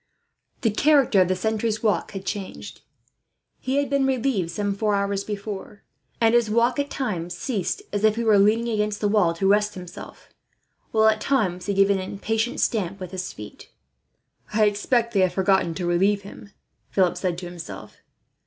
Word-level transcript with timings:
The 0.61 0.71
character 0.71 1.21
of 1.21 1.27
the 1.27 1.35
sentry's 1.35 1.83
walk 1.83 2.13
had 2.13 2.25
changed. 2.25 2.81
He 3.59 3.75
had 3.75 3.87
been 3.87 4.07
relieved 4.07 4.49
some 4.49 4.73
four 4.73 4.95
hours 4.95 5.23
before, 5.23 5.83
and 6.19 6.33
his 6.33 6.49
walk 6.49 6.79
at 6.79 6.89
times 6.89 7.37
ceased, 7.37 7.83
as 7.93 8.03
if 8.03 8.15
he 8.15 8.23
were 8.23 8.39
leaning 8.39 8.69
against 8.69 8.99
the 8.99 9.07
wall 9.07 9.35
to 9.35 9.47
rest 9.47 9.75
himself, 9.75 10.29
while 10.89 11.05
at 11.07 11.21
times 11.21 11.67
he 11.67 11.75
gave 11.75 11.91
an 11.91 11.99
impatient 11.99 12.59
stamp 12.59 12.99
with 12.99 13.11
his 13.11 13.31
feet. 13.31 13.69
"I 14.51 14.65
expect 14.65 15.13
they 15.13 15.19
have 15.19 15.33
forgotten 15.33 15.75
to 15.75 15.85
relieve 15.85 16.23
him," 16.23 16.49
Philip 16.89 17.15
said 17.15 17.37
to 17.37 17.45
himself. 17.45 17.97